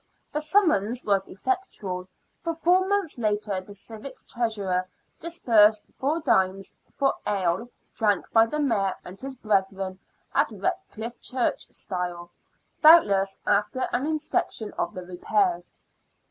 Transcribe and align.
The 0.33 0.41
summons 0.41 1.03
was 1.05 1.27
effectual, 1.27 2.07
for 2.43 2.55
four 2.55 2.87
months 2.87 3.19
later 3.19 3.61
the 3.61 3.75
civic 3.75 4.15
treasurer 4.25 4.87
dis 5.19 5.37
bursed 5.37 5.91
4d. 5.95 6.73
for 6.97 7.13
ale 7.27 7.69
drank 7.93 8.25
by 8.31 8.47
the 8.47 8.59
Mayor 8.59 8.95
and 9.05 9.21
his 9.21 9.35
brethren 9.35 9.99
at 10.33 10.49
Redchff 10.49 11.21
Church 11.21 11.71
style, 11.71 12.31
doubtless 12.81 13.37
after 13.45 13.87
an 13.93 14.07
inspection 14.07 14.71
of 14.73 14.95
the 14.95 15.03
repairs. 15.05 15.71